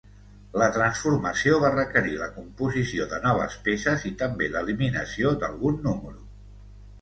La 0.59 0.67
transformació 0.75 1.59
va 1.63 1.69
requerir 1.75 2.13
la 2.21 2.29
composició 2.37 3.07
de 3.11 3.19
noves 3.27 3.59
peces 3.69 4.07
i 4.11 4.13
també 4.23 4.49
l'eliminació 4.55 5.35
d'algun 5.45 5.79
número. 5.91 6.19